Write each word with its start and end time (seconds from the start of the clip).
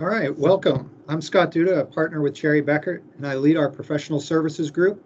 All 0.00 0.06
right, 0.06 0.32
welcome. 0.38 0.94
I'm 1.08 1.20
Scott 1.20 1.50
Duda, 1.50 1.80
a 1.80 1.84
partner 1.84 2.22
with 2.22 2.32
Cherry 2.32 2.62
Bekaert, 2.62 3.02
and 3.16 3.26
I 3.26 3.34
lead 3.34 3.56
our 3.56 3.68
professional 3.68 4.20
services 4.20 4.70
group. 4.70 5.02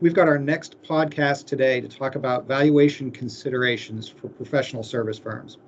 We've 0.00 0.14
got 0.14 0.26
our 0.26 0.38
next 0.38 0.82
podcast 0.82 1.44
today 1.44 1.82
to 1.82 1.88
talk 1.88 2.14
about 2.14 2.46
valuation 2.46 3.10
considerations 3.10 4.08
for 4.08 4.28
professional 4.28 4.84
service 4.84 5.18
firms. 5.18 5.58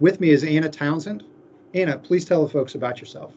With 0.00 0.18
me 0.18 0.30
is 0.30 0.42
Anna 0.42 0.68
Townsend. 0.68 1.22
Anna, 1.74 1.96
please 1.96 2.24
tell 2.24 2.42
the 2.42 2.48
folks 2.48 2.74
about 2.74 2.98
yourself. 2.98 3.34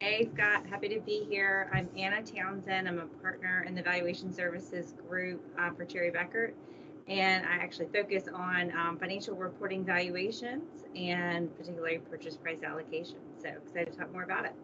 Hey, 0.00 0.28
Scott, 0.34 0.66
happy 0.66 0.88
to 0.88 0.98
be 0.98 1.24
here. 1.30 1.70
I'm 1.72 1.88
Anna 1.96 2.20
Townsend. 2.20 2.88
I'm 2.88 2.98
a 2.98 3.06
partner 3.22 3.64
in 3.68 3.76
the 3.76 3.82
valuation 3.82 4.32
services 4.32 4.92
group 5.08 5.40
uh, 5.56 5.70
for 5.70 5.84
Cherry 5.84 6.10
Bekaert 6.10 6.54
and 7.08 7.46
I 7.46 7.56
actually 7.62 7.86
focus 7.92 8.24
on 8.32 8.72
um, 8.76 8.98
financial 8.98 9.36
reporting 9.36 9.84
valuations 9.84 10.84
and 10.96 11.54
particularly 11.56 11.98
purchase 11.98 12.36
price 12.36 12.62
allocation. 12.64 13.16
So 13.40 13.48
excited 13.48 13.92
to 13.92 13.98
talk 13.98 14.12
more 14.12 14.24
about 14.24 14.44
it. 14.44 14.54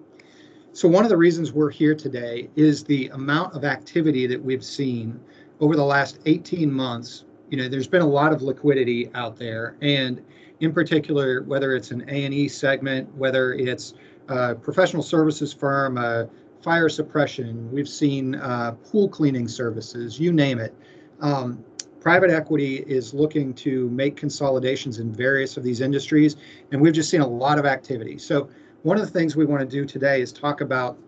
So 0.73 0.89
one 0.89 1.05
of 1.05 1.11
the 1.11 1.17
reasons 1.17 1.53
we're 1.53 1.71
here 1.71 1.95
today 1.95 2.49
is 2.57 2.83
the 2.83 3.09
amount 3.09 3.55
of 3.55 3.65
activity 3.65 4.27
that 4.27 4.43
we've 4.43 4.65
seen 4.65 5.21
over 5.61 5.77
the 5.77 5.85
last 5.85 6.19
18 6.27 6.73
months. 6.73 7.25
You 7.51 7.59
know, 7.59 7.69
there's 7.69 7.87
been 7.87 8.03
a 8.03 8.09
lot 8.09 8.33
of 8.33 8.43
liquidity 8.43 9.11
out 9.15 9.37
there, 9.37 9.77
and 9.83 10.25
in 10.61 10.73
particular, 10.73 11.43
whether 11.43 11.77
it's 11.77 11.91
an 11.91 12.05
A&E 12.09 12.49
segment, 12.49 13.15
whether 13.15 13.53
it's 13.53 13.95
a 14.29 14.55
professional 14.55 15.03
services 15.03 15.53
firm, 15.53 15.99
a 15.99 16.29
fire 16.63 16.89
suppression, 16.89 17.71
we've 17.71 17.89
seen 17.89 18.37
uh, 18.37 18.73
pool 18.91 19.09
cleaning 19.09 19.49
services, 19.49 20.19
you 20.19 20.33
name 20.33 20.59
it. 20.59 20.75
Um, 21.21 21.63
private 22.03 22.31
equity 22.31 22.79
is 22.79 23.15
looking 23.15 23.55
to 23.55 23.89
make 23.91 24.17
consolidations 24.17 24.99
in 24.99 25.13
various 25.13 25.57
of 25.57 25.63
these 25.63 25.81
industries, 25.81 26.35
and 26.73 26.81
we've 26.81 26.93
just 26.93 27.09
seen 27.09 27.21
a 27.21 27.27
lot 27.27 27.61
of 27.61 27.65
activity. 27.65 28.19
So, 28.19 28.49
one 28.83 28.99
of 28.99 29.05
the 29.07 29.11
things 29.11 29.37
we 29.37 29.45
want 29.45 29.61
to 29.61 29.67
do 29.67 29.85
today 29.85 30.21
is 30.21 30.33
talk 30.33 30.63
about 30.63 30.99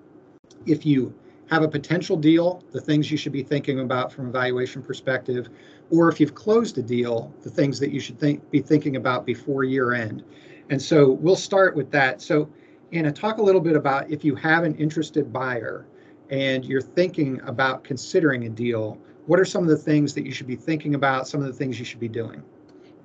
if 0.67 0.86
you 0.86 1.12
have 1.51 1.64
a 1.64 1.69
potential 1.69 2.17
deal, 2.17 2.62
the 2.70 2.81
things 2.81 3.11
you 3.11 3.17
should 3.17 3.33
be 3.33 3.42
thinking 3.42 3.81
about 3.81 4.12
from 4.12 4.28
a 4.28 4.31
valuation 4.31 4.83
perspective, 4.83 5.48
or 5.91 6.09
if 6.09 6.20
you've 6.20 6.36
closed 6.36 6.78
a 6.78 6.83
deal, 6.83 7.34
the 7.42 7.51
things 7.51 7.81
that 7.81 7.91
you 7.91 7.98
should 7.98 8.20
think 8.20 8.48
be 8.53 8.61
thinking 8.61 8.95
about 8.95 9.27
before 9.27 9.64
year 9.64 9.95
end. 9.95 10.23
And 10.70 10.81
so 10.81 11.11
we'll 11.11 11.34
start 11.34 11.75
with 11.75 11.91
that. 11.91 12.23
So, 12.23 12.48
Anna, 12.92 13.11
talk 13.11 13.39
a 13.39 13.42
little 13.42 13.61
bit 13.61 13.75
about 13.75 14.08
if 14.12 14.25
you 14.25 14.36
have 14.36 14.62
an 14.62 14.77
interested 14.77 15.33
buyer 15.33 15.86
and 16.31 16.64
you're 16.64 16.81
thinking 16.81 17.41
about 17.45 17.83
considering 17.83 18.45
a 18.45 18.48
deal, 18.48 18.97
what 19.27 19.41
are 19.41 19.44
some 19.44 19.62
of 19.62 19.69
the 19.69 19.77
things 19.77 20.14
that 20.14 20.25
you 20.25 20.33
should 20.33 20.47
be 20.47 20.56
thinking 20.56 20.94
about, 20.94 21.27
some 21.27 21.41
of 21.41 21.47
the 21.47 21.53
things 21.53 21.78
you 21.78 21.84
should 21.84 22.00
be 22.00 22.08
doing? 22.08 22.42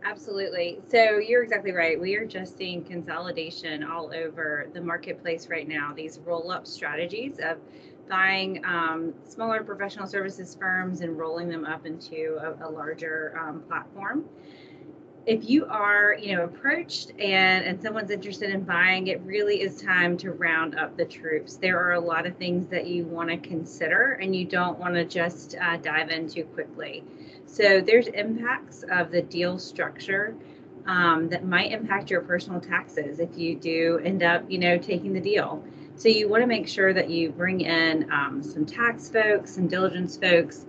Absolutely. 0.04 0.80
So 0.90 1.18
you're 1.18 1.44
exactly 1.44 1.72
right. 1.72 2.00
We 2.00 2.16
are 2.16 2.26
just 2.26 2.58
seeing 2.58 2.84
consolidation 2.84 3.84
all 3.84 4.12
over 4.14 4.68
the 4.74 4.82
marketplace 4.82 5.48
right 5.50 5.68
now. 5.68 5.94
These 5.94 6.20
roll 6.26 6.52
up 6.52 6.66
strategies 6.66 7.40
of 7.40 7.58
buying 8.10 8.64
um, 8.66 9.14
smaller 9.28 9.64
professional 9.64 10.08
services 10.08 10.56
firms 10.60 11.02
and 11.02 11.18
rolling 11.18 11.48
them 11.48 11.66
up 11.66 11.86
into 11.86 12.40
a, 12.42 12.68
a 12.68 12.70
larger 12.70 13.38
um, 13.40 13.62
platform 13.68 14.26
if 15.30 15.48
you 15.48 15.64
are 15.68 16.18
you 16.20 16.36
know 16.36 16.44
approached 16.44 17.12
and 17.20 17.64
and 17.64 17.80
someone's 17.80 18.10
interested 18.10 18.50
in 18.50 18.64
buying 18.64 19.06
it 19.08 19.22
really 19.22 19.62
is 19.62 19.80
time 19.80 20.18
to 20.18 20.32
round 20.32 20.74
up 20.74 20.98
the 20.98 21.06
troops. 21.06 21.58
There 21.58 21.80
are 21.80 21.94
a 21.94 22.00
lot 22.00 22.26
of 22.26 22.36
things 22.38 22.68
that 22.72 22.88
you 22.88 23.06
want 23.06 23.30
to 23.30 23.38
consider 23.38 24.14
and 24.14 24.36
you 24.36 24.44
don't 24.44 24.80
want 24.80 24.96
to 24.96 25.06
just 25.06 25.56
uh, 25.62 25.78
dive 25.78 26.10
in 26.10 26.28
too 26.28 26.46
quickly. 26.46 27.04
So 27.46 27.80
there's 27.80 28.08
impacts 28.08 28.84
of 28.90 29.12
the 29.12 29.22
deal 29.22 29.60
structure 29.60 30.36
um, 30.88 31.30
that 31.30 31.46
might 31.46 31.72
impact 31.74 32.10
your 32.10 32.22
personal 32.22 32.60
taxes 32.60 33.20
if 33.20 33.38
you 33.38 33.56
do 33.56 34.02
end 34.04 34.24
up 34.24 34.50
you 34.50 34.58
know 34.58 34.80
taking 34.80 35.14
the 35.14 35.22
deal. 35.22 35.64
So 35.96 36.10
you 36.10 36.28
want 36.28 36.42
to 36.42 36.48
make 36.48 36.68
sure 36.68 36.92
that 36.92 37.08
you 37.08 37.30
bring 37.30 37.62
in 37.62 38.12
um, 38.12 38.42
some 38.42 38.66
tax 38.66 39.10
folks 39.10 39.54
some 39.54 39.68
diligence 39.68 40.18
folks 40.18 40.66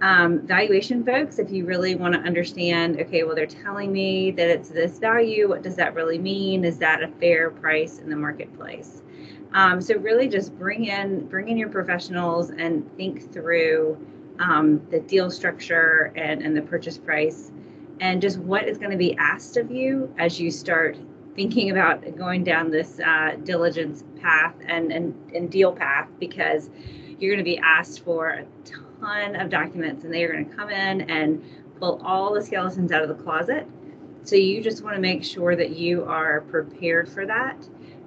um, 0.00 0.46
valuation 0.46 1.04
folks, 1.04 1.38
if 1.38 1.50
you 1.50 1.64
really 1.64 1.94
want 1.94 2.14
to 2.14 2.20
understand, 2.20 3.00
okay, 3.00 3.22
well, 3.22 3.34
they're 3.34 3.46
telling 3.46 3.92
me 3.92 4.30
that 4.32 4.48
it's 4.48 4.68
this 4.68 4.98
value. 4.98 5.48
What 5.48 5.62
does 5.62 5.76
that 5.76 5.94
really 5.94 6.18
mean? 6.18 6.64
Is 6.64 6.78
that 6.78 7.02
a 7.02 7.08
fair 7.08 7.50
price 7.50 7.98
in 7.98 8.10
the 8.10 8.16
marketplace? 8.16 9.02
Um, 9.52 9.80
so 9.80 9.96
really, 9.96 10.28
just 10.28 10.56
bring 10.58 10.86
in 10.86 11.26
bring 11.28 11.48
in 11.48 11.56
your 11.56 11.68
professionals 11.68 12.50
and 12.50 12.90
think 12.96 13.32
through 13.32 13.96
um, 14.40 14.82
the 14.90 15.00
deal 15.00 15.30
structure 15.30 16.12
and 16.16 16.42
and 16.42 16.56
the 16.56 16.62
purchase 16.62 16.98
price, 16.98 17.52
and 18.00 18.20
just 18.20 18.38
what 18.38 18.68
is 18.68 18.78
going 18.78 18.90
to 18.90 18.96
be 18.96 19.16
asked 19.16 19.56
of 19.56 19.70
you 19.70 20.12
as 20.18 20.40
you 20.40 20.50
start 20.50 20.98
thinking 21.36 21.70
about 21.70 22.16
going 22.16 22.42
down 22.42 22.70
this 22.70 23.00
uh, 23.00 23.36
diligence 23.44 24.04
path 24.20 24.54
and, 24.66 24.92
and 24.92 25.14
and 25.34 25.50
deal 25.50 25.72
path 25.72 26.08
because 26.18 26.68
you're 27.18 27.32
going 27.32 27.44
to 27.44 27.48
be 27.48 27.58
asked 27.58 28.04
for 28.04 28.30
a 28.30 28.44
ton 28.64 28.83
of 29.04 29.50
documents 29.50 30.04
and 30.04 30.12
they 30.12 30.24
are 30.24 30.32
going 30.32 30.48
to 30.48 30.56
come 30.56 30.70
in 30.70 31.02
and 31.10 31.44
pull 31.78 32.00
all 32.04 32.32
the 32.32 32.42
skeletons 32.42 32.90
out 32.90 33.02
of 33.02 33.08
the 33.08 33.22
closet. 33.22 33.66
So 34.22 34.36
you 34.36 34.62
just 34.62 34.82
want 34.82 34.96
to 34.96 35.00
make 35.00 35.22
sure 35.22 35.54
that 35.54 35.70
you 35.70 36.04
are 36.04 36.40
prepared 36.42 37.08
for 37.08 37.26
that. 37.26 37.56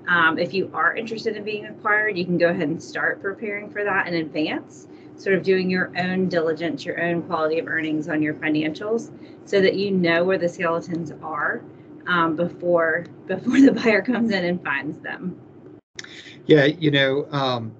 Um, 0.07 0.39
if 0.39 0.53
you 0.53 0.71
are 0.73 0.95
interested 0.95 1.35
in 1.35 1.43
being 1.43 1.65
acquired, 1.65 2.17
you 2.17 2.25
can 2.25 2.37
go 2.37 2.49
ahead 2.49 2.67
and 2.67 2.81
start 2.81 3.21
preparing 3.21 3.69
for 3.69 3.83
that 3.83 4.07
in 4.07 4.15
advance, 4.15 4.87
sort 5.17 5.35
of 5.35 5.43
doing 5.43 5.69
your 5.69 5.91
own 5.97 6.29
diligence, 6.29 6.85
your 6.85 6.99
own 6.99 7.21
quality 7.21 7.59
of 7.59 7.67
earnings 7.67 8.09
on 8.09 8.21
your 8.21 8.33
financials, 8.33 9.11
so 9.45 9.61
that 9.61 9.75
you 9.75 9.91
know 9.91 10.23
where 10.23 10.37
the 10.37 10.49
skeletons 10.49 11.11
are 11.21 11.61
um, 12.07 12.35
before 12.35 13.05
before 13.27 13.61
the 13.61 13.71
buyer 13.71 14.01
comes 14.01 14.31
in 14.31 14.45
and 14.45 14.63
finds 14.63 14.97
them. 14.99 15.39
Yeah, 16.47 16.65
you 16.65 16.89
know, 16.89 17.27
um, 17.31 17.73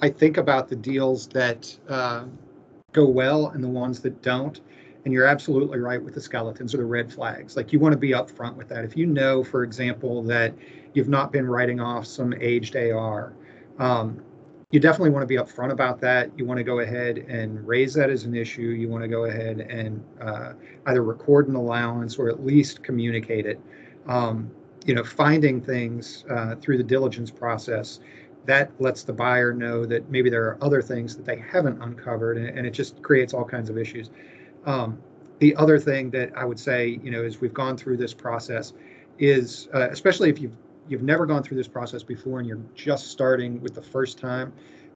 I 0.00 0.08
think 0.08 0.38
about 0.38 0.68
the 0.68 0.76
deals 0.76 1.28
that 1.28 1.76
uh, 1.88 2.24
go 2.92 3.06
well 3.06 3.48
and 3.48 3.62
the 3.62 3.68
ones 3.68 4.00
that 4.00 4.22
don't. 4.22 4.60
And 5.04 5.14
you're 5.14 5.26
absolutely 5.26 5.78
right 5.78 6.02
with 6.02 6.14
the 6.14 6.20
skeletons 6.20 6.74
or 6.74 6.78
the 6.78 6.84
red 6.84 7.12
flags. 7.12 7.56
Like 7.56 7.72
you 7.72 7.78
want 7.78 7.92
to 7.92 7.98
be 7.98 8.10
upfront 8.10 8.56
with 8.56 8.68
that. 8.68 8.84
If 8.84 8.96
you 8.96 9.06
know, 9.06 9.42
for 9.42 9.64
example, 9.64 10.22
that 10.24 10.54
you've 10.92 11.08
not 11.08 11.32
been 11.32 11.46
writing 11.46 11.80
off 11.80 12.06
some 12.06 12.34
aged 12.34 12.76
AR, 12.76 13.32
um, 13.78 14.22
you 14.70 14.78
definitely 14.78 15.10
want 15.10 15.22
to 15.22 15.26
be 15.26 15.36
upfront 15.36 15.72
about 15.72 16.00
that. 16.00 16.30
You 16.36 16.44
want 16.44 16.58
to 16.58 16.64
go 16.64 16.78
ahead 16.78 17.18
and 17.18 17.66
raise 17.66 17.92
that 17.94 18.08
as 18.08 18.24
an 18.24 18.36
issue. 18.36 18.62
You 18.62 18.88
want 18.88 19.02
to 19.02 19.08
go 19.08 19.24
ahead 19.24 19.60
and 19.60 20.04
uh, 20.20 20.52
either 20.86 21.02
record 21.02 21.48
an 21.48 21.56
allowance 21.56 22.18
or 22.18 22.28
at 22.28 22.44
least 22.44 22.82
communicate 22.82 23.46
it. 23.46 23.60
Um, 24.06 24.50
you 24.86 24.94
know, 24.94 25.02
finding 25.02 25.60
things 25.60 26.24
uh, 26.30 26.54
through 26.56 26.78
the 26.78 26.84
diligence 26.84 27.30
process 27.30 28.00
that 28.46 28.70
lets 28.80 29.02
the 29.02 29.12
buyer 29.12 29.52
know 29.52 29.84
that 29.84 30.10
maybe 30.10 30.30
there 30.30 30.44
are 30.44 30.58
other 30.62 30.82
things 30.82 31.16
that 31.16 31.24
they 31.24 31.36
haven't 31.36 31.80
uncovered 31.82 32.38
and, 32.38 32.48
and 32.48 32.66
it 32.66 32.70
just 32.70 33.00
creates 33.02 33.34
all 33.34 33.44
kinds 33.44 33.70
of 33.70 33.78
issues. 33.78 34.10
Um, 34.66 34.98
the 35.40 35.56
other 35.56 35.78
thing 35.78 36.10
that 36.10 36.30
i 36.36 36.44
would 36.44 36.60
say 36.60 37.00
you 37.02 37.10
know 37.10 37.24
as 37.24 37.40
we've 37.40 37.54
gone 37.54 37.76
through 37.76 37.96
this 37.96 38.14
process 38.14 38.72
is 39.18 39.68
uh, 39.74 39.88
especially 39.90 40.30
if 40.30 40.40
you've 40.40 40.56
you've 40.88 41.02
never 41.02 41.26
gone 41.26 41.42
through 41.42 41.56
this 41.56 41.68
process 41.68 42.02
before 42.02 42.38
and 42.38 42.48
you're 42.48 42.60
just 42.74 43.08
starting 43.08 43.60
with 43.60 43.74
the 43.74 43.82
first 43.82 44.18
time 44.18 44.52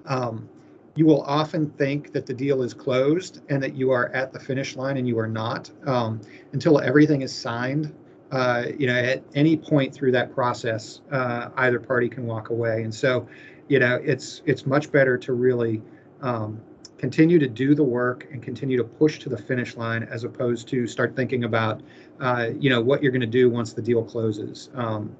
um, 0.06 0.48
you 0.96 1.06
will 1.06 1.22
often 1.22 1.68
think 1.70 2.12
that 2.12 2.24
the 2.24 2.34
deal 2.34 2.62
is 2.62 2.72
closed 2.72 3.40
and 3.48 3.60
that 3.62 3.74
you 3.74 3.90
are 3.90 4.08
at 4.10 4.32
the 4.32 4.38
finish 4.38 4.76
line 4.76 4.96
and 4.96 5.08
you 5.08 5.18
are 5.18 5.26
not 5.26 5.70
um, 5.86 6.20
until 6.52 6.80
everything 6.80 7.22
is 7.22 7.34
signed 7.34 7.92
uh, 8.34 8.66
you 8.76 8.88
know, 8.88 8.96
at 8.96 9.22
any 9.36 9.56
point 9.56 9.94
through 9.94 10.10
that 10.10 10.34
process, 10.34 11.02
uh, 11.12 11.50
either 11.58 11.78
party 11.78 12.08
can 12.08 12.26
walk 12.26 12.50
away. 12.50 12.82
And 12.82 12.92
so, 12.92 13.28
you 13.68 13.78
know, 13.78 14.00
it's 14.02 14.42
it's 14.44 14.66
much 14.66 14.90
better 14.90 15.16
to 15.18 15.32
really 15.32 15.80
um, 16.20 16.60
continue 16.98 17.38
to 17.38 17.46
do 17.46 17.76
the 17.76 17.84
work 17.84 18.26
and 18.32 18.42
continue 18.42 18.76
to 18.76 18.82
push 18.82 19.20
to 19.20 19.28
the 19.28 19.36
finish 19.36 19.76
line 19.76 20.02
as 20.02 20.24
opposed 20.24 20.66
to 20.68 20.84
start 20.88 21.14
thinking 21.14 21.44
about, 21.44 21.80
uh, 22.20 22.48
you 22.58 22.70
know, 22.70 22.80
what 22.80 23.02
you're 23.04 23.12
going 23.12 23.20
to 23.20 23.26
do 23.26 23.48
once 23.48 23.72
the 23.72 23.82
deal 23.82 24.02
closes. 24.02 24.68
Um, 24.74 25.14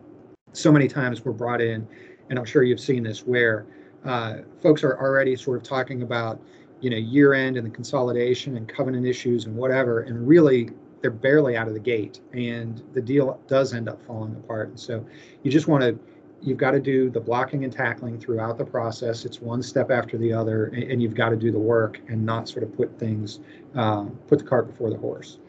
so 0.53 0.73
many 0.73 0.89
times 0.89 1.25
we're 1.25 1.33
brought 1.33 1.61
in, 1.61 1.87
and 2.31 2.39
I'm 2.39 2.45
sure 2.45 2.65
you've 2.65 2.81
seen 2.81 3.05
this, 3.05 3.25
where 3.25 3.65
uh, 4.05 4.39
folks 4.61 4.83
are 4.83 4.99
already 4.99 5.37
sort 5.37 5.57
of 5.59 5.63
talking 5.63 6.03
about, 6.03 6.41
you 6.81 6.91
know, 6.91 6.97
year 6.97 7.33
end 7.33 7.57
and 7.57 7.65
the 7.65 7.71
consolidation 7.71 8.57
and 8.57 8.69
covenant 8.69 9.07
issues 9.07 9.45
and 9.47 9.55
whatever, 9.55 10.01
and 10.01 10.27
really 10.27 10.71
they're 11.05 11.11
barely 11.11 11.55
out 11.55 11.69
of 11.69 11.75
the 11.75 11.81
gate 11.81 12.21
and 12.33 12.83
the 12.95 13.03
deal 13.03 13.39
does 13.47 13.75
end 13.75 13.91
up 13.91 14.03
falling 14.07 14.35
apart. 14.37 14.71
And 14.71 14.81
so 14.81 15.05
you 15.43 15.51
just 15.51 15.69
want 15.69 15.83
to 15.83 15.99
you've 16.41 16.57
got 16.57 16.71
to 16.71 16.81
do 16.81 17.11
the 17.11 17.21
blocking 17.21 17.63
and 17.65 17.71
tackling 17.71 18.19
throughout 18.19 18.57
the 18.57 18.65
process. 18.65 19.27
It's 19.27 19.39
one 19.39 19.63
step 19.63 19.91
after 19.91 20.17
the 20.17 20.33
other, 20.33 20.67
and, 20.69 20.83
and 20.85 21.03
you've 21.03 21.15
got 21.15 21.29
to 21.29 21.37
do 21.37 21.53
the 21.53 21.59
work 21.59 22.01
and 22.09 22.25
not 22.25 22.49
sort 22.49 22.63
of 22.63 22.75
put 22.75 22.99
things, 22.99 23.41
uh, 23.75 24.05
put 24.29 24.39
the 24.39 24.47
cart 24.47 24.67
before 24.67 24.89
the 24.89 24.97
horse. 24.97 25.41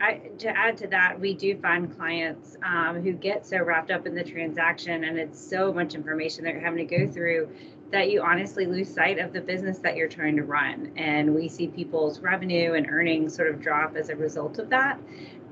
I, 0.00 0.14
to 0.38 0.48
add 0.48 0.78
to 0.78 0.88
that, 0.88 1.20
we 1.20 1.34
do 1.34 1.56
find 1.58 1.94
clients 1.94 2.56
um, 2.62 3.02
who 3.02 3.12
get 3.12 3.46
so 3.46 3.62
wrapped 3.62 3.90
up 3.90 4.06
in 4.06 4.14
the 4.14 4.24
transaction 4.24 5.04
and 5.04 5.18
it's 5.18 5.38
so 5.38 5.70
much 5.70 5.94
information 5.94 6.44
they're 6.44 6.58
having 6.58 6.88
to 6.88 6.96
go 6.98 7.12
through 7.12 7.50
that 7.92 8.10
you 8.10 8.22
honestly 8.22 8.66
lose 8.66 8.92
sight 8.92 9.18
of 9.18 9.32
the 9.32 9.40
business 9.40 9.78
that 9.78 9.96
you're 9.96 10.08
trying 10.08 10.36
to 10.36 10.42
run. 10.42 10.90
And 10.96 11.34
we 11.34 11.48
see 11.48 11.68
people's 11.68 12.20
revenue 12.20 12.72
and 12.72 12.86
earnings 12.88 13.34
sort 13.34 13.48
of 13.48 13.60
drop 13.60 13.96
as 13.96 14.08
a 14.08 14.16
result 14.16 14.58
of 14.58 14.70
that. 14.70 14.98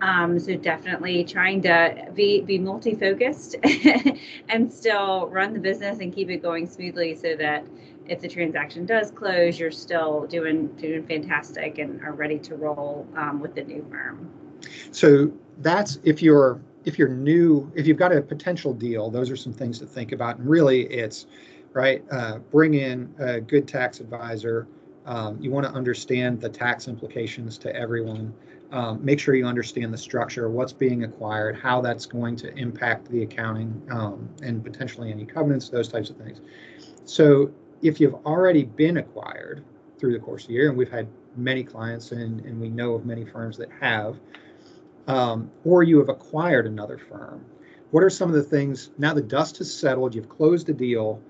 Um, 0.00 0.38
so 0.38 0.56
definitely 0.56 1.24
trying 1.24 1.60
to 1.62 2.10
be 2.14 2.40
be 2.40 2.58
multi-focused 2.58 3.56
and 4.48 4.72
still 4.72 5.28
run 5.28 5.52
the 5.52 5.60
business 5.60 5.98
and 6.00 6.14
keep 6.14 6.30
it 6.30 6.38
going 6.38 6.66
smoothly 6.66 7.14
so 7.14 7.36
that 7.36 7.66
if 8.06 8.20
the 8.20 8.28
transaction 8.28 8.86
does 8.86 9.10
close, 9.10 9.58
you're 9.58 9.70
still 9.70 10.26
doing 10.26 10.68
doing 10.68 11.06
fantastic 11.06 11.78
and 11.78 12.00
are 12.02 12.12
ready 12.12 12.38
to 12.38 12.56
roll 12.56 13.06
um, 13.14 13.40
with 13.40 13.54
the 13.54 13.62
new 13.62 13.86
firm. 13.90 14.30
So 14.90 15.30
that's 15.58 15.98
if 16.02 16.22
you're 16.22 16.60
if 16.84 16.98
you're 16.98 17.08
new, 17.08 17.70
if 17.74 17.86
you've 17.86 17.98
got 17.98 18.12
a 18.12 18.22
potential 18.22 18.72
deal, 18.72 19.10
those 19.10 19.30
are 19.30 19.36
some 19.36 19.52
things 19.52 19.78
to 19.80 19.86
think 19.86 20.12
about. 20.12 20.38
And 20.38 20.48
really, 20.48 20.82
it's 20.84 21.26
right. 21.72 22.04
Uh, 22.10 22.38
bring 22.38 22.74
in 22.74 23.14
a 23.18 23.40
good 23.40 23.68
tax 23.68 24.00
advisor. 24.00 24.66
Um, 25.06 25.38
you 25.40 25.50
want 25.50 25.66
to 25.66 25.72
understand 25.72 26.40
the 26.40 26.48
tax 26.48 26.88
implications 26.88 27.58
to 27.58 27.74
everyone. 27.74 28.34
Um, 28.72 29.04
make 29.04 29.18
sure 29.18 29.34
you 29.34 29.46
understand 29.46 29.92
the 29.92 29.98
structure, 29.98 30.48
what's 30.48 30.72
being 30.72 31.02
acquired, 31.02 31.58
how 31.58 31.80
that's 31.80 32.06
going 32.06 32.36
to 32.36 32.54
impact 32.56 33.10
the 33.10 33.22
accounting, 33.24 33.82
um, 33.90 34.28
and 34.42 34.62
potentially 34.62 35.10
any 35.10 35.24
covenants, 35.24 35.68
those 35.68 35.88
types 35.88 36.10
of 36.10 36.16
things. 36.16 36.40
So 37.04 37.50
if 37.82 37.98
you've 38.00 38.14
already 38.26 38.64
been 38.64 38.98
acquired 38.98 39.64
through 39.98 40.12
the 40.12 40.20
course 40.20 40.42
of 40.44 40.48
the 40.48 40.54
year, 40.54 40.68
and 40.68 40.78
we've 40.78 40.90
had 40.90 41.08
many 41.36 41.64
clients 41.64 42.12
and, 42.12 42.44
and 42.44 42.60
we 42.60 42.68
know 42.68 42.94
of 42.94 43.04
many 43.04 43.24
firms 43.24 43.56
that 43.56 43.70
have, 43.80 44.20
um, 45.08 45.50
or 45.64 45.82
you 45.82 45.98
have 45.98 46.08
acquired 46.08 46.66
another 46.66 46.98
firm, 46.98 47.44
what 47.90 48.04
are 48.04 48.10
some 48.10 48.28
of 48.28 48.36
the 48.36 48.42
things 48.42 48.90
now 48.98 49.12
the 49.12 49.22
dust 49.22 49.58
has 49.58 49.74
settled, 49.74 50.14
you've 50.14 50.28
closed 50.28 50.68
a 50.68 50.72
deal, 50.72 51.20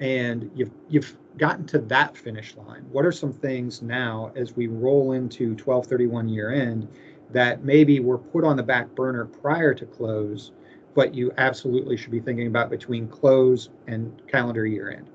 and 0.00 0.50
you've 0.54 0.72
you've 0.88 1.16
gotten 1.38 1.66
to 1.66 1.78
that 1.78 2.16
finish 2.16 2.56
line? 2.56 2.84
What 2.90 3.04
are 3.04 3.12
some 3.12 3.32
things 3.32 3.82
now 3.82 4.32
as 4.34 4.56
we 4.56 4.66
roll 4.66 5.12
into 5.12 5.50
1231 5.50 6.28
year 6.28 6.52
end 6.52 6.88
that 7.30 7.64
maybe 7.64 8.00
were 8.00 8.18
put 8.18 8.44
on 8.44 8.56
the 8.56 8.62
back 8.62 8.94
burner 8.94 9.26
prior 9.26 9.74
to 9.74 9.86
close, 9.86 10.52
but 10.94 11.14
you 11.14 11.32
absolutely 11.36 11.96
should 11.96 12.10
be 12.10 12.20
thinking 12.20 12.46
about 12.46 12.70
between 12.70 13.08
close 13.08 13.70
and 13.86 14.22
calendar 14.28 14.66
year 14.66 14.90
end? 14.90 15.08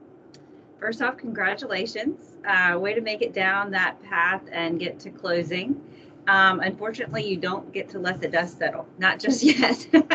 First 0.80 1.02
off, 1.02 1.18
congratulations. 1.18 2.36
Uh, 2.46 2.78
way 2.78 2.94
to 2.94 3.02
make 3.02 3.22
it 3.22 3.34
down 3.34 3.72
that 3.72 4.02
path 4.04 4.42
and 4.52 4.80
get 4.80 5.00
to 5.00 5.10
closing. 5.10 5.82
Um, 6.28 6.62
unfortunately, 6.62 7.28
you 7.28 7.36
don't 7.36 7.72
get 7.74 7.90
to 7.90 8.00
let 8.00 8.22
the 8.22 8.28
dust 8.28 8.58
settle, 8.58 8.88
not 8.98 9.20
just 9.20 9.44
yet. 9.44 9.88
uh, 9.94 10.08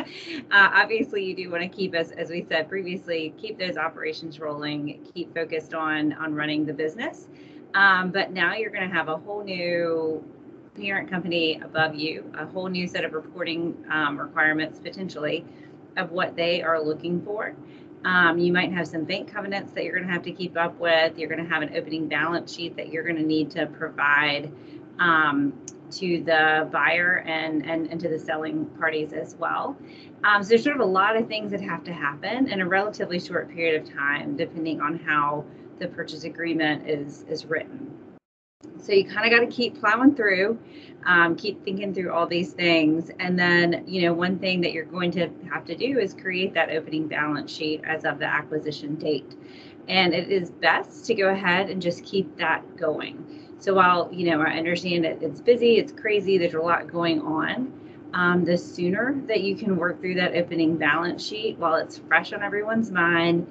obviously, 0.51 1.25
you 1.25 1.35
do 1.35 1.51
want 1.51 1.63
to 1.63 1.69
keep, 1.69 1.95
as, 1.95 2.13
as 2.13 2.31
we 2.31 2.47
said 2.49 2.69
previously, 2.69 3.35
keep 3.37 3.59
those 3.59 3.77
operations 3.77 4.41
rolling, 4.41 5.07
keep 5.15 5.35
focused 5.35 5.75
on 5.75 6.15
on 6.15 6.35
running 6.35 6.65
the 6.65 6.73
business. 6.73 7.29
Um, 7.75 8.11
but 8.11 8.33
now 8.33 8.55
you're 8.55 8.71
going 8.71 8.89
to 8.89 8.95
have 8.95 9.09
a 9.09 9.17
whole 9.17 9.45
new 9.45 10.25
parent 10.75 11.11
company 11.11 11.61
above 11.63 11.95
you, 11.95 12.33
a 12.39 12.47
whole 12.47 12.69
new 12.69 12.87
set 12.87 13.05
of 13.05 13.13
reporting 13.13 13.77
um, 13.91 14.19
requirements 14.19 14.79
potentially 14.79 15.45
of 15.97 16.13
what 16.13 16.37
they 16.37 16.63
are 16.63 16.81
looking 16.81 17.21
for. 17.23 17.55
Um, 18.05 18.39
you 18.39 18.53
might 18.53 18.73
have 18.73 18.87
some 18.87 19.05
bank 19.05 19.33
covenants 19.33 19.73
that 19.73 19.83
you're 19.85 19.95
going 19.95 20.07
to 20.07 20.13
have 20.13 20.23
to 20.23 20.33
keep 20.33 20.57
up 20.57 20.79
with. 20.79 21.19
You're 21.19 21.29
going 21.29 21.45
to 21.45 21.51
have 21.51 21.63
an 21.63 21.77
opening 21.77 22.09
balance 22.09 22.55
sheet 22.55 22.77
that 22.77 22.91
you're 22.93 23.03
going 23.03 23.17
to 23.17 23.25
need 23.25 23.51
to 23.53 23.67
provide 23.67 24.53
um, 24.99 25.53
to 25.91 26.23
the 26.23 26.69
buyer 26.71 27.25
and, 27.27 27.65
and, 27.65 27.91
and 27.91 28.01
to 28.01 28.09
the 28.09 28.19
selling 28.19 28.67
parties 28.79 29.13
as 29.13 29.35
well. 29.37 29.77
Um, 30.25 30.43
so 30.43 30.51
there's 30.51 30.65
sort 30.65 30.77
of 30.77 30.83
a 30.83 30.91
lot 30.91 31.17
of 31.17 31.29
things 31.29 31.51
that 31.53 31.61
have 31.61 31.85
to 31.85 31.93
happen 31.93 32.49
in 32.49 32.61
a 32.61 32.69
relatively 32.69 33.19
short 33.21 33.49
period 33.51 33.83
of 33.83 33.95
time, 33.95 34.37
depending 34.37 34.81
on 34.81 34.99
how 34.99 35.45
the 35.79 35.89
purchase 35.89 36.25
agreement 36.25 36.89
is 36.89 37.25
is 37.29 37.47
written. 37.47 37.97
So 38.83 38.93
you 38.93 39.05
kind 39.05 39.33
of 39.33 39.39
got 39.39 39.49
to 39.49 39.55
keep 39.55 39.79
plowing 39.79 40.17
through, 40.17 40.59
um, 41.07 41.37
keep 41.37 41.63
thinking 41.65 41.95
through 41.95 42.13
all 42.13 42.27
these 42.27 42.53
things. 42.53 43.11
And 43.21 43.39
then, 43.39 43.85
you 43.87 44.03
know, 44.03 44.13
one 44.13 44.39
thing 44.41 44.61
that 44.63 44.73
you're 44.73 44.85
going 44.85 45.13
to 45.13 45.29
have 45.53 45.65
to 45.67 45.77
do 45.77 45.99
is 45.99 46.15
create 46.15 46.55
that 46.55 46.71
opening 46.71 47.07
balance 47.07 47.55
sheet 47.55 47.83
as 47.85 48.05
of 48.05 48.19
the 48.19 48.25
acquisition 48.25 48.97
date. 48.97 49.37
And 49.89 50.13
it 50.13 50.31
is 50.31 50.51
best 50.51 51.07
to 51.07 51.15
go 51.15 51.29
ahead 51.29 51.71
and 51.71 51.81
just 51.81 52.05
keep 52.05 52.37
that 52.39 52.77
going. 52.77 53.38
So 53.59 53.75
while, 53.75 54.09
you 54.13 54.31
know, 54.31 54.41
I 54.41 54.53
understand 54.53 55.05
it's 55.05 55.41
busy, 55.41 55.79
it's 55.79 55.93
crazy, 55.93 56.39
there's 56.39 56.55
a 56.55 56.61
lot 56.61 56.91
going 56.91 57.21
on. 57.21 57.73
Um, 58.15 58.45
the 58.45 58.57
sooner 58.57 59.21
that 59.27 59.43
you 59.43 59.55
can 59.57 59.77
work 59.77 60.01
through 60.01 60.15
that 60.15 60.35
opening 60.35 60.77
balance 60.77 61.27
sheet 61.27 61.59
while 61.59 61.75
it's 61.75 61.99
fresh 61.99 62.33
on 62.33 62.43
everyone's 62.43 62.91
mind 62.91 63.47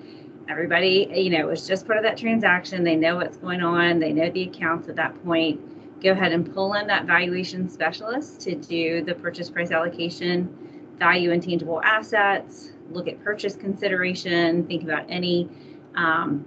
everybody, 0.50 1.10
you 1.14 1.30
know, 1.30 1.48
was 1.48 1.68
just 1.68 1.86
part 1.86 1.98
of 1.98 2.04
that 2.04 2.18
transaction. 2.18 2.84
They 2.84 2.96
know 2.96 3.18
what's 3.18 3.38
going 3.38 3.62
on. 3.62 4.00
They 4.00 4.14
know 4.14 4.30
the 4.30 4.44
accounts 4.44 4.88
at 4.88 4.96
that 4.96 5.24
point. 5.24 6.02
Go 6.02 6.12
ahead 6.12 6.32
and 6.32 6.54
pull 6.54 6.74
in 6.76 6.88
that 6.88 7.06
valuation 7.06 7.70
specialist 7.70 8.42
to 8.42 8.56
do 8.56 9.04
the 9.04 9.16
purchase 9.16 9.50
price 9.50 9.72
allocation, 9.72 10.94
value 10.98 11.32
intangible 11.32 11.82
assets, 11.84 12.72
look 12.92 13.08
at 13.08 13.22
purchase 13.24 13.56
consideration, 13.56 14.66
think 14.68 14.84
about 14.84 15.06
any 15.10 15.50
um, 15.96 16.46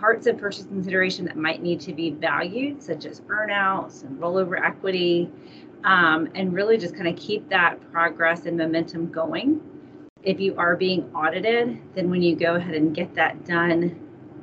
parts 0.00 0.26
of 0.26 0.38
purchase 0.38 0.64
consideration 0.64 1.24
that 1.26 1.36
might 1.36 1.62
need 1.62 1.80
to 1.82 1.92
be 1.92 2.10
valued, 2.10 2.82
such 2.82 3.04
as 3.04 3.20
earnouts 3.22 4.02
and 4.02 4.18
rollover 4.18 4.60
equity, 4.60 5.30
um, 5.84 6.28
and 6.34 6.52
really 6.52 6.78
just 6.78 6.94
kind 6.94 7.08
of 7.08 7.16
keep 7.16 7.48
that 7.50 7.80
progress 7.92 8.46
and 8.46 8.56
momentum 8.56 9.10
going 9.10 9.60
if 10.22 10.40
you 10.40 10.54
are 10.56 10.76
being 10.76 11.10
audited, 11.14 11.80
then 11.94 12.10
when 12.10 12.22
you 12.22 12.36
go 12.36 12.54
ahead 12.54 12.74
and 12.74 12.94
get 12.94 13.14
that 13.14 13.44
done 13.44 13.98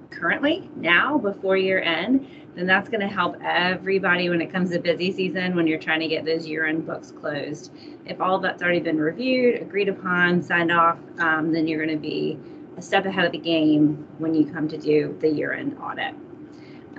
currently, 0.09 0.69
now, 0.75 1.17
before 1.17 1.57
year 1.57 1.81
end, 1.81 2.27
then 2.55 2.65
that's 2.65 2.89
going 2.89 3.01
to 3.01 3.07
help 3.07 3.35
everybody 3.43 4.29
when 4.29 4.41
it 4.41 4.51
comes 4.51 4.71
to 4.71 4.79
busy 4.79 5.11
season 5.11 5.55
when 5.55 5.67
you're 5.67 5.79
trying 5.79 5.99
to 5.99 6.07
get 6.07 6.25
those 6.25 6.47
year 6.47 6.65
end 6.65 6.87
books 6.87 7.11
closed. 7.11 7.71
If 8.05 8.19
all 8.19 8.39
that's 8.39 8.63
already 8.63 8.79
been 8.79 8.97
reviewed, 8.97 9.61
agreed 9.61 9.89
upon, 9.89 10.41
signed 10.41 10.71
off, 10.71 10.97
um, 11.19 11.51
then 11.51 11.67
you're 11.67 11.85
going 11.85 11.95
to 11.95 12.01
be 12.01 12.39
a 12.77 12.81
step 12.81 13.05
ahead 13.05 13.25
of 13.25 13.31
the 13.31 13.37
game 13.39 14.07
when 14.19 14.33
you 14.33 14.45
come 14.45 14.67
to 14.67 14.77
do 14.77 15.17
the 15.19 15.29
year 15.29 15.53
end 15.53 15.77
audit. 15.81 16.13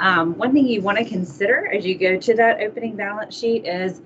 Um, 0.01 0.37
one 0.37 0.53
thing 0.53 0.67
you 0.67 0.81
want 0.81 0.99
to 0.99 1.05
consider 1.05 1.67
as 1.73 1.85
you 1.85 1.97
go 1.97 2.17
to 2.17 2.35
that 2.35 2.61
opening 2.61 2.97
balance 2.97 3.37
sheet 3.37 3.67
is 3.67 4.01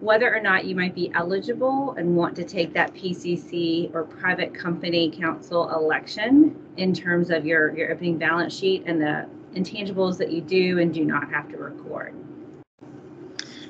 whether 0.00 0.34
or 0.34 0.40
not 0.40 0.64
you 0.64 0.74
might 0.74 0.94
be 0.96 1.12
eligible 1.14 1.94
and 1.96 2.16
want 2.16 2.34
to 2.34 2.44
take 2.44 2.72
that 2.72 2.92
PCC 2.92 3.94
or 3.94 4.02
private 4.02 4.52
company 4.52 5.10
council 5.10 5.70
election 5.70 6.56
in 6.76 6.92
terms 6.92 7.30
of 7.30 7.46
your, 7.46 7.76
your 7.76 7.92
opening 7.92 8.18
balance 8.18 8.56
sheet 8.56 8.82
and 8.86 9.00
the 9.00 9.28
intangibles 9.54 10.18
that 10.18 10.32
you 10.32 10.40
do 10.40 10.80
and 10.80 10.92
do 10.92 11.04
not 11.04 11.30
have 11.30 11.48
to 11.50 11.56
record. 11.56 12.14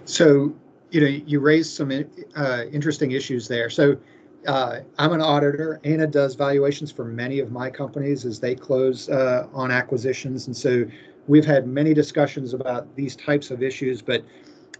So, 0.07 0.55
you 0.91 1.01
know, 1.03 1.07
you 1.07 1.41
raised 1.41 1.75
some 1.75 1.91
uh, 2.35 2.65
interesting 2.73 3.11
issues 3.11 3.47
there. 3.47 3.69
So, 3.69 3.99
uh, 4.47 4.81
I'm 4.99 5.13
an 5.13 5.21
auditor. 5.21 5.81
Anna 5.85 6.07
does 6.07 6.35
valuations 6.35 6.91
for 6.91 7.05
many 7.05 7.39
of 7.39 7.53
my 7.53 7.71
companies 7.71 8.25
as 8.25 8.41
they 8.41 8.55
close 8.55 9.09
uh, 9.09 9.47
on 9.53 9.71
acquisitions. 9.71 10.47
And 10.47 10.57
so 10.57 10.85
we've 11.27 11.45
had 11.45 11.67
many 11.67 11.95
discussions 11.95 12.53
about 12.55 12.95
these 12.97 13.17
types 13.17 13.51
of 13.51 13.63
issues, 13.63 14.03
but 14.03 14.25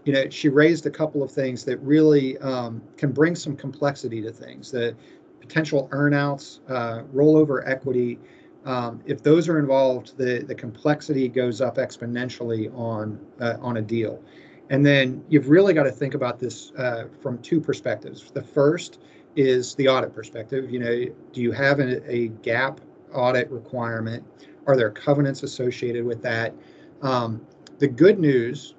you 0.05 0.11
know, 0.11 0.29
she 0.29 0.49
raised 0.49 0.85
a 0.85 0.89
couple 0.89 1.23
of 1.23 1.31
things 1.31 1.63
that 1.63 1.77
really 1.77 2.37
um, 2.39 2.81
can 2.97 3.11
bring 3.11 3.35
some 3.35 3.55
complexity 3.55 4.21
to 4.21 4.31
things. 4.31 4.69
The 4.71 4.95
potential 5.39 5.87
earnouts, 5.91 6.59
uh, 6.69 7.03
rollover 7.13 7.63
equity. 7.65 8.19
Um, 8.65 9.01
if 9.05 9.23
those 9.23 9.47
are 9.49 9.59
involved, 9.59 10.17
the 10.17 10.39
the 10.39 10.55
complexity 10.55 11.27
goes 11.29 11.61
up 11.61 11.77
exponentially 11.77 12.73
on 12.77 13.19
uh, 13.39 13.55
on 13.61 13.77
a 13.77 13.81
deal. 13.81 14.21
And 14.69 14.85
then 14.85 15.23
you've 15.29 15.49
really 15.49 15.73
got 15.73 15.83
to 15.83 15.91
think 15.91 16.15
about 16.15 16.39
this 16.39 16.71
uh, 16.77 17.05
from 17.21 17.37
two 17.39 17.59
perspectives. 17.61 18.31
The 18.31 18.41
first 18.41 18.99
is 19.35 19.75
the 19.75 19.87
audit 19.87 20.13
perspective. 20.13 20.69
You 20.71 20.79
know, 20.79 21.05
do 21.33 21.41
you 21.41 21.51
have 21.51 21.79
a, 21.79 22.03
a 22.11 22.29
GAAP 22.29 22.77
audit 23.13 23.49
requirement? 23.49 24.23
Are 24.67 24.75
there 24.75 24.91
covenants 24.91 25.43
associated 25.43 26.05
with 26.05 26.21
that? 26.23 26.53
Um, 27.01 27.45
the 27.79 27.87
good 27.87 28.19
news 28.19 28.75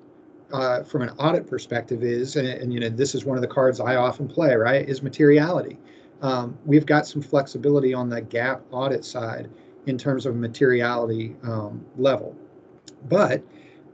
uh, 0.53 0.83
from 0.83 1.03
an 1.03 1.11
audit 1.19 1.47
perspective 1.47 2.03
is, 2.03 2.37
and, 2.37 2.47
and, 2.47 2.73
you 2.73 2.81
know, 2.81 2.89
this 2.89 3.15
is 3.15 3.25
one 3.25 3.37
of 3.37 3.43
the 3.43 3.49
cards 3.49 3.81
I 3.81 3.97
often 3.97 4.29
play, 4.29 4.55
right, 4.55 4.89
is 4.89 5.03
materiality. 5.03 5.79
Um, 6.23 6.57
we've 6.65 6.87
got 6.87 7.07
some 7.07 7.21
flexibility 7.21 7.93
on 7.93 8.09
the 8.09 8.23
GAAP 8.23 8.61
audit 8.71 9.05
side 9.05 9.51
in 9.87 9.99
terms 9.99 10.27
of 10.27 10.37
materiality 10.37 11.37
um, 11.43 11.85
level. 11.97 12.37
But 13.09 13.43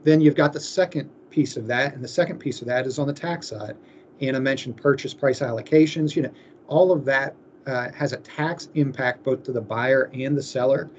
then 0.03 0.21
you've 0.21 0.35
got 0.35 0.53
the 0.53 0.59
second 0.59 1.09
piece 1.29 1.57
of 1.57 1.67
that, 1.67 1.93
and 1.93 2.03
the 2.03 2.07
second 2.07 2.39
piece 2.39 2.61
of 2.61 2.67
that 2.67 2.85
is 2.85 2.99
on 2.99 3.07
the 3.07 3.13
tax 3.13 3.47
side. 3.47 3.75
Anna 4.21 4.39
mentioned 4.39 4.77
purchase 4.77 5.13
price 5.13 5.39
allocations. 5.39 6.15
You 6.15 6.23
know, 6.23 6.31
all 6.71 6.91
of 6.91 7.03
that 7.05 7.35
uh, 7.67 7.91
has 7.91 8.13
a 8.13 8.17
tax 8.17 8.69
impact 8.75 9.23
both 9.23 9.43
to 9.43 9.51
the 9.51 9.61
buyer 9.61 10.09
and 10.13 10.37
the 10.37 10.41
seller. 10.41 10.89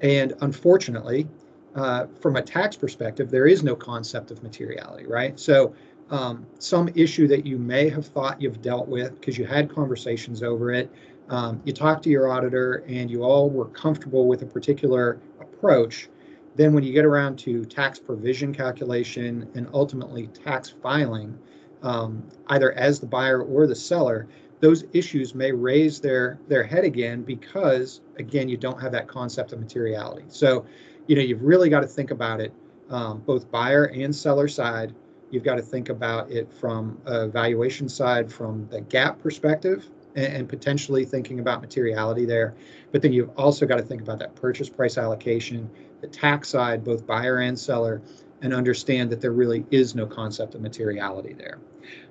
And 0.00 0.32
unfortunately, 0.40 1.28
uh, 1.74 2.06
from 2.20 2.36
a 2.36 2.42
tax 2.42 2.76
perspective, 2.76 3.30
there 3.30 3.46
is 3.46 3.62
no 3.62 3.76
concept 3.76 4.30
of 4.30 4.42
materiality, 4.42 5.06
right? 5.06 5.38
So 5.38 5.74
um, 6.10 6.46
some 6.58 6.88
issue 6.94 7.28
that 7.28 7.44
you 7.44 7.58
may 7.58 7.90
have 7.90 8.06
thought 8.06 8.40
you've 8.40 8.62
dealt 8.62 8.88
with 8.88 9.20
because 9.20 9.36
you 9.36 9.44
had 9.44 9.72
conversations 9.72 10.42
over 10.42 10.72
it, 10.72 10.90
um, 11.28 11.60
you 11.64 11.74
talked 11.74 12.02
to 12.04 12.10
your 12.10 12.30
auditor 12.30 12.82
and 12.88 13.10
you 13.10 13.22
all 13.22 13.50
were 13.50 13.66
comfortable 13.66 14.26
with 14.26 14.40
a 14.42 14.46
particular 14.46 15.20
approach, 15.40 16.08
then 16.56 16.72
when 16.72 16.82
you 16.82 16.92
get 16.92 17.04
around 17.04 17.38
to 17.40 17.66
tax 17.66 17.98
provision 17.98 18.54
calculation 18.54 19.46
and 19.54 19.68
ultimately 19.74 20.28
tax 20.28 20.70
filing, 20.82 21.38
um, 21.82 22.26
either 22.48 22.72
as 22.72 22.98
the 22.98 23.06
buyer 23.06 23.42
or 23.42 23.66
the 23.66 23.76
seller, 23.76 24.26
those 24.60 24.84
issues 24.92 25.34
may 25.34 25.52
raise 25.52 26.00
their 26.00 26.38
their 26.48 26.64
head 26.64 26.84
again 26.84 27.22
because 27.22 28.00
again 28.18 28.48
you 28.48 28.56
don't 28.56 28.80
have 28.80 28.92
that 28.92 29.08
concept 29.08 29.52
of 29.52 29.60
materiality. 29.60 30.24
So, 30.28 30.66
you 31.06 31.16
know, 31.16 31.22
you've 31.22 31.42
really 31.42 31.68
got 31.68 31.80
to 31.80 31.86
think 31.86 32.10
about 32.10 32.40
it 32.40 32.52
um, 32.90 33.20
both 33.20 33.50
buyer 33.50 33.84
and 33.84 34.14
seller 34.14 34.48
side. 34.48 34.94
You've 35.30 35.44
got 35.44 35.56
to 35.56 35.62
think 35.62 35.88
about 35.90 36.30
it 36.30 36.50
from 36.52 36.98
a 37.04 37.28
valuation 37.28 37.88
side, 37.88 38.32
from 38.32 38.66
the 38.70 38.80
GAAP 38.80 39.20
perspective, 39.20 39.86
and, 40.16 40.26
and 40.26 40.48
potentially 40.48 41.04
thinking 41.04 41.40
about 41.40 41.60
materiality 41.60 42.24
there. 42.24 42.54
But 42.92 43.02
then 43.02 43.12
you've 43.12 43.30
also 43.36 43.66
got 43.66 43.76
to 43.76 43.82
think 43.82 44.00
about 44.00 44.18
that 44.20 44.34
purchase 44.34 44.70
price 44.70 44.96
allocation, 44.96 45.68
the 46.00 46.06
tax 46.06 46.48
side, 46.48 46.82
both 46.82 47.06
buyer 47.06 47.38
and 47.38 47.58
seller, 47.58 48.00
and 48.40 48.54
understand 48.54 49.10
that 49.10 49.20
there 49.20 49.32
really 49.32 49.66
is 49.70 49.94
no 49.94 50.06
concept 50.06 50.54
of 50.54 50.62
materiality 50.62 51.34
there. 51.34 51.58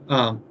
Um, 0.09 0.43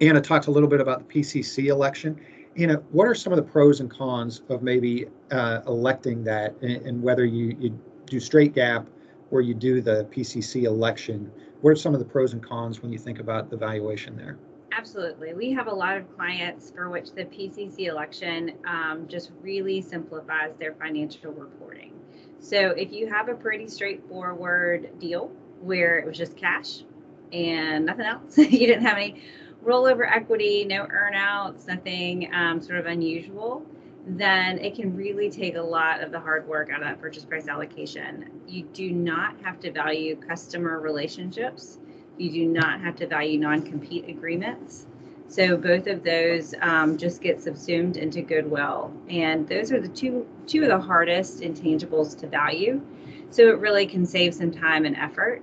Anna 0.00 0.20
talked 0.20 0.46
a 0.46 0.50
little 0.50 0.68
bit 0.68 0.80
about 0.80 1.08
the 1.08 1.20
PCC 1.20 1.66
election. 1.66 2.20
Anna, 2.56 2.74
what 2.90 3.06
are 3.06 3.14
some 3.14 3.32
of 3.32 3.36
the 3.36 3.42
pros 3.42 3.80
and 3.80 3.90
cons 3.90 4.42
of 4.48 4.62
maybe 4.62 5.06
uh, 5.30 5.60
electing 5.66 6.22
that 6.24 6.54
and, 6.60 6.86
and 6.86 7.02
whether 7.02 7.24
you, 7.24 7.56
you 7.58 7.78
do 8.06 8.20
straight 8.20 8.54
GAAP 8.54 8.86
or 9.30 9.40
you 9.40 9.54
do 9.54 9.80
the 9.80 10.06
PCC 10.10 10.64
election? 10.64 11.30
What 11.62 11.70
are 11.70 11.76
some 11.76 11.94
of 11.94 12.00
the 12.00 12.06
pros 12.06 12.32
and 12.32 12.42
cons 12.42 12.82
when 12.82 12.92
you 12.92 12.98
think 12.98 13.20
about 13.20 13.48
the 13.48 13.56
valuation 13.56 14.16
there? 14.16 14.38
Absolutely. 14.76 15.34
We 15.34 15.52
have 15.52 15.66
a 15.66 15.74
lot 15.74 15.96
of 15.96 16.14
clients 16.16 16.70
for 16.70 16.88
which 16.88 17.12
the 17.12 17.24
PCC 17.24 17.86
election 17.88 18.52
um, 18.66 19.06
just 19.06 19.30
really 19.40 19.80
simplifies 19.80 20.54
their 20.58 20.74
financial 20.74 21.32
reporting. 21.32 21.92
So 22.40 22.70
if 22.70 22.90
you 22.90 23.08
have 23.08 23.28
a 23.28 23.34
pretty 23.34 23.68
straightforward 23.68 24.98
deal 24.98 25.30
where 25.60 25.98
it 25.98 26.06
was 26.06 26.16
just 26.16 26.36
cash 26.36 26.84
and 27.32 27.86
nothing 27.86 28.06
else, 28.06 28.36
you 28.38 28.66
didn't 28.66 28.84
have 28.84 28.96
any 28.96 29.22
rollover 29.64 30.10
equity, 30.10 30.64
no 30.64 30.86
earnouts, 30.86 31.66
nothing 31.66 32.32
um, 32.34 32.60
sort 32.60 32.78
of 32.78 32.86
unusual, 32.86 33.64
then 34.06 34.58
it 34.58 34.74
can 34.74 34.96
really 34.96 35.30
take 35.30 35.54
a 35.54 35.62
lot 35.62 36.00
of 36.00 36.10
the 36.10 36.18
hard 36.18 36.46
work 36.48 36.70
out 36.70 36.82
of 36.82 36.88
that 36.88 37.00
purchase 37.00 37.24
price 37.24 37.46
allocation. 37.46 38.42
You 38.48 38.64
do 38.64 38.90
not 38.90 39.36
have 39.42 39.60
to 39.60 39.70
value 39.70 40.16
customer 40.16 40.80
relationships. 40.80 41.78
You 42.18 42.30
do 42.32 42.46
not 42.46 42.80
have 42.80 42.96
to 42.96 43.06
value 43.06 43.38
non 43.38 43.62
compete 43.62 44.08
agreements. 44.08 44.86
So 45.28 45.56
both 45.56 45.86
of 45.86 46.04
those 46.04 46.54
um, 46.60 46.98
just 46.98 47.22
get 47.22 47.40
subsumed 47.40 47.96
into 47.96 48.20
goodwill, 48.20 48.92
and 49.08 49.48
those 49.48 49.72
are 49.72 49.80
the 49.80 49.88
two 49.88 50.26
two 50.46 50.62
of 50.62 50.68
the 50.68 50.78
hardest 50.78 51.40
intangibles 51.40 52.18
to 52.20 52.26
value. 52.26 52.82
So 53.30 53.48
it 53.48 53.58
really 53.58 53.86
can 53.86 54.04
save 54.04 54.34
some 54.34 54.50
time 54.50 54.84
and 54.84 54.94
effort. 54.96 55.40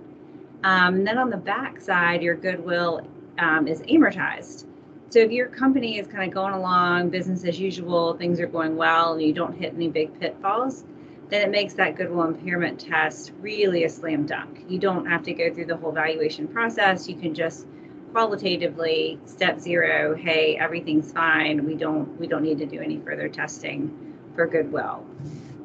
Um, 0.63 0.95
and 0.95 1.07
then 1.07 1.17
on 1.17 1.29
the 1.29 1.37
back 1.37 1.81
side, 1.81 2.21
your 2.21 2.35
goodwill 2.35 3.01
um, 3.39 3.67
is 3.67 3.81
amortized. 3.81 4.65
So 5.09 5.19
if 5.19 5.31
your 5.31 5.47
company 5.47 5.97
is 5.97 6.05
kind 6.07 6.23
of 6.23 6.33
going 6.33 6.53
along, 6.53 7.09
business 7.09 7.43
as 7.43 7.59
usual, 7.59 8.13
things 8.13 8.39
are 8.39 8.47
going 8.47 8.75
well, 8.75 9.13
and 9.13 9.21
you 9.21 9.33
don't 9.33 9.57
hit 9.57 9.73
any 9.73 9.87
big 9.87 10.19
pitfalls, 10.19 10.83
then 11.29 11.41
it 11.41 11.49
makes 11.49 11.73
that 11.75 11.95
goodwill 11.95 12.23
impairment 12.23 12.79
test 12.79 13.31
really 13.39 13.83
a 13.85 13.89
slam 13.89 14.25
dunk. 14.25 14.65
You 14.67 14.77
don't 14.77 15.05
have 15.05 15.23
to 15.23 15.33
go 15.33 15.51
through 15.53 15.65
the 15.65 15.77
whole 15.77 15.91
valuation 15.91 16.47
process. 16.47 17.07
You 17.07 17.15
can 17.15 17.33
just 17.33 17.65
qualitatively 18.11 19.19
step 19.25 19.59
zero, 19.59 20.15
hey, 20.15 20.57
everything's 20.57 21.11
fine. 21.11 21.65
We 21.65 21.75
don't 21.75 22.19
we 22.19 22.27
don't 22.27 22.43
need 22.43 22.57
to 22.59 22.65
do 22.65 22.81
any 22.81 22.99
further 22.99 23.29
testing 23.29 24.15
for 24.35 24.47
goodwill. 24.47 25.05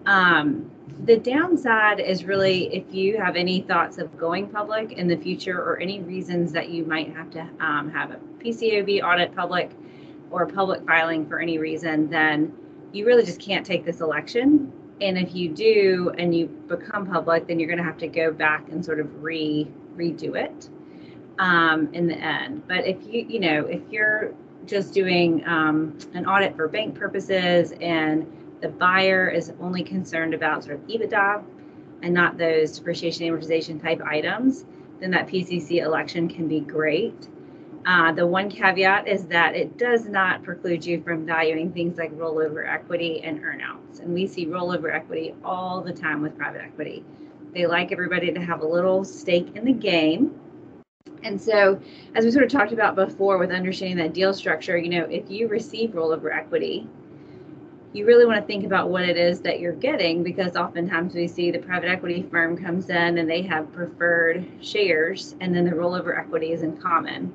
Um, 0.06 0.70
the 1.04 1.16
downside 1.16 2.00
is 2.00 2.24
really 2.24 2.74
if 2.74 2.94
you 2.94 3.18
have 3.18 3.36
any 3.36 3.62
thoughts 3.62 3.98
of 3.98 4.16
going 4.16 4.48
public 4.48 4.92
in 4.92 5.08
the 5.08 5.16
future 5.16 5.58
or 5.58 5.78
any 5.78 6.00
reasons 6.00 6.52
that 6.52 6.70
you 6.70 6.84
might 6.84 7.14
have 7.14 7.30
to 7.30 7.48
um, 7.60 7.90
have 7.90 8.10
a 8.10 8.16
PCAOB 8.38 9.02
audit 9.02 9.34
public 9.34 9.70
or 10.30 10.46
public 10.46 10.86
filing 10.86 11.26
for 11.26 11.40
any 11.40 11.58
reason, 11.58 12.08
then 12.08 12.54
you 12.92 13.06
really 13.06 13.24
just 13.24 13.40
can't 13.40 13.64
take 13.64 13.84
this 13.84 14.00
election. 14.00 14.72
And 15.00 15.18
if 15.18 15.34
you 15.34 15.48
do 15.48 16.12
and 16.18 16.34
you 16.34 16.46
become 16.46 17.06
public, 17.06 17.46
then 17.46 17.58
you're 17.58 17.68
going 17.68 17.78
to 17.78 17.84
have 17.84 17.98
to 17.98 18.08
go 18.08 18.32
back 18.32 18.68
and 18.70 18.84
sort 18.84 19.00
of 19.00 19.22
re 19.22 19.68
redo 19.96 20.36
it 20.36 20.68
um, 21.38 21.92
in 21.92 22.06
the 22.06 22.16
end. 22.16 22.66
But 22.68 22.86
if 22.86 22.96
you 23.06 23.26
you 23.28 23.40
know 23.40 23.66
if 23.66 23.82
you're 23.90 24.34
just 24.66 24.94
doing 24.94 25.46
um, 25.46 25.98
an 26.14 26.26
audit 26.26 26.56
for 26.56 26.68
bank 26.68 26.94
purposes 26.94 27.72
and 27.80 28.26
the 28.60 28.68
buyer 28.68 29.28
is 29.28 29.52
only 29.60 29.82
concerned 29.82 30.34
about 30.34 30.64
sort 30.64 30.76
of 30.76 30.86
EBITDA 30.86 31.42
and 32.02 32.14
not 32.14 32.36
those 32.36 32.78
depreciation 32.78 33.26
amortization 33.26 33.80
type 33.80 34.00
items, 34.02 34.66
then 35.00 35.10
that 35.10 35.26
PCC 35.26 35.82
election 35.82 36.28
can 36.28 36.48
be 36.48 36.60
great. 36.60 37.28
Uh, 37.86 38.12
the 38.12 38.26
one 38.26 38.48
caveat 38.50 39.06
is 39.06 39.26
that 39.26 39.54
it 39.54 39.76
does 39.76 40.06
not 40.06 40.42
preclude 40.42 40.84
you 40.84 41.02
from 41.02 41.26
valuing 41.26 41.70
things 41.72 41.98
like 41.98 42.10
rollover 42.12 42.66
equity 42.66 43.22
and 43.22 43.40
earnouts. 43.40 44.00
And 44.00 44.14
we 44.14 44.26
see 44.26 44.46
rollover 44.46 44.94
equity 44.94 45.34
all 45.44 45.82
the 45.82 45.92
time 45.92 46.22
with 46.22 46.36
private 46.36 46.62
equity. 46.62 47.04
They 47.52 47.66
like 47.66 47.92
everybody 47.92 48.32
to 48.32 48.40
have 48.40 48.62
a 48.62 48.66
little 48.66 49.04
stake 49.04 49.54
in 49.54 49.64
the 49.64 49.72
game. 49.72 50.34
And 51.22 51.40
so, 51.40 51.80
as 52.14 52.24
we 52.24 52.30
sort 52.30 52.44
of 52.44 52.50
talked 52.50 52.72
about 52.72 52.94
before 52.96 53.38
with 53.38 53.50
understanding 53.50 53.96
that 53.98 54.12
deal 54.12 54.34
structure, 54.34 54.76
you 54.76 54.90
know, 54.90 55.04
if 55.04 55.30
you 55.30 55.48
receive 55.48 55.90
rollover 55.90 56.34
equity, 56.34 56.88
you 57.94 58.04
really 58.04 58.26
want 58.26 58.40
to 58.40 58.46
think 58.46 58.64
about 58.64 58.90
what 58.90 59.04
it 59.04 59.16
is 59.16 59.40
that 59.40 59.60
you're 59.60 59.72
getting 59.72 60.24
because 60.24 60.56
oftentimes 60.56 61.14
we 61.14 61.28
see 61.28 61.52
the 61.52 61.60
private 61.60 61.88
equity 61.88 62.26
firm 62.28 62.56
comes 62.56 62.90
in 62.90 63.18
and 63.18 63.30
they 63.30 63.40
have 63.40 63.72
preferred 63.72 64.44
shares 64.60 65.36
and 65.40 65.54
then 65.54 65.64
the 65.64 65.70
rollover 65.70 66.18
equity 66.18 66.50
is 66.50 66.62
in 66.62 66.76
common. 66.76 67.32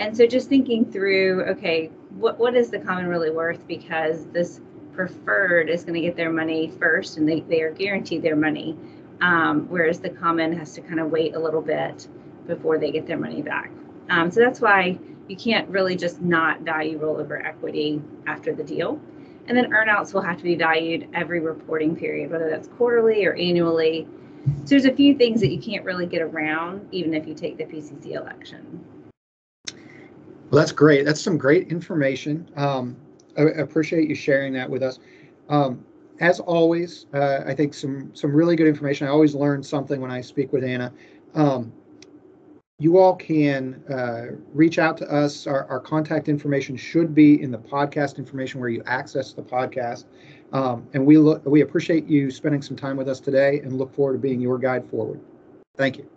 And 0.00 0.16
so 0.16 0.26
just 0.26 0.48
thinking 0.48 0.90
through, 0.90 1.44
okay, 1.50 1.86
what, 2.16 2.36
what 2.36 2.56
is 2.56 2.68
the 2.68 2.80
common 2.80 3.06
really 3.06 3.30
worth 3.30 3.64
because 3.68 4.26
this 4.32 4.60
preferred 4.92 5.70
is 5.70 5.84
going 5.84 5.94
to 5.94 6.00
get 6.00 6.16
their 6.16 6.32
money 6.32 6.72
first 6.80 7.16
and 7.16 7.28
they, 7.28 7.40
they 7.40 7.62
are 7.62 7.70
guaranteed 7.70 8.22
their 8.22 8.36
money, 8.36 8.76
um, 9.20 9.68
whereas 9.68 10.00
the 10.00 10.10
common 10.10 10.52
has 10.58 10.72
to 10.74 10.80
kind 10.80 10.98
of 10.98 11.12
wait 11.12 11.36
a 11.36 11.38
little 11.38 11.62
bit 11.62 12.08
before 12.48 12.76
they 12.76 12.90
get 12.90 13.06
their 13.06 13.18
money 13.18 13.40
back. 13.40 13.70
Um, 14.10 14.32
so 14.32 14.40
that's 14.40 14.60
why 14.60 14.98
you 15.28 15.36
can't 15.36 15.68
really 15.68 15.94
just 15.94 16.20
not 16.20 16.62
value 16.62 16.98
rollover 16.98 17.44
equity 17.44 18.02
after 18.26 18.52
the 18.52 18.64
deal. 18.64 19.00
And 19.46 19.56
then 19.56 19.70
earnouts 19.70 20.14
will 20.14 20.22
have 20.22 20.36
to 20.38 20.44
be 20.44 20.54
valued 20.54 21.08
every 21.14 21.40
reporting 21.40 21.96
period, 21.96 22.30
whether 22.30 22.48
that's 22.48 22.68
quarterly 22.68 23.24
or 23.26 23.34
annually. 23.34 24.06
So 24.44 24.70
there's 24.70 24.84
a 24.84 24.94
few 24.94 25.16
things 25.16 25.40
that 25.40 25.50
you 25.50 25.60
can't 25.60 25.84
really 25.84 26.06
get 26.06 26.22
around, 26.22 26.88
even 26.92 27.14
if 27.14 27.26
you 27.26 27.34
take 27.34 27.56
the 27.58 27.64
PCC 27.64 28.12
election. 28.12 28.84
Well, 30.52 30.60
that's 30.60 30.72
great. 30.72 31.04
That's 31.04 31.20
some 31.20 31.38
great 31.38 31.68
information. 31.68 32.48
Um, 32.56 32.96
I, 33.38 33.42
appreciate 33.42 34.08
you 34.08 34.14
sharing 34.14 34.52
that 34.52 34.68
with 34.68 34.82
us. 34.82 34.98
Um, 35.48 35.84
as 36.20 36.40
always, 36.40 37.06
uh, 37.14 37.40
I 37.46 37.54
think 37.54 37.74
some 37.74 38.14
some 38.14 38.32
really 38.32 38.54
good 38.54 38.66
information. 38.66 39.06
I 39.06 39.10
always 39.10 39.34
learn 39.34 39.62
something 39.62 40.00
when 40.00 40.10
I 40.10 40.20
speak 40.20 40.52
with 40.52 40.62
Anna. 40.62 40.92
Um, 41.34 41.72
you 42.82 42.98
all 42.98 43.14
can 43.14 43.80
uh, 43.88 44.36
reach 44.52 44.80
out 44.80 44.96
to 44.96 45.08
us. 45.08 45.46
Our, 45.46 45.66
our, 45.68 45.78
contact 45.78 46.28
information 46.28 46.76
should 46.76 47.14
be 47.14 47.40
in 47.40 47.52
the 47.52 47.58
podcast 47.58 48.18
information 48.18 48.58
where 48.58 48.70
you 48.70 48.82
access 48.86 49.32
the 49.32 49.42
podcast. 49.42 50.06
Um, 50.52 50.88
and 50.92 51.06
we 51.06 51.16
look, 51.16 51.46
we 51.46 51.60
appreciate 51.60 52.08
you 52.08 52.28
spending 52.32 52.60
some 52.60 52.76
time 52.76 52.96
with 52.96 53.08
us 53.08 53.20
today 53.20 53.60
and 53.60 53.78
look 53.78 53.94
forward 53.94 54.14
to 54.14 54.18
being 54.18 54.40
your 54.40 54.58
guide 54.58 54.84
forward. 54.90 55.20
Thank 55.76 55.96
you. 55.96 56.08